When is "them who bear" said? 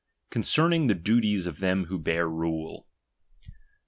1.59-2.25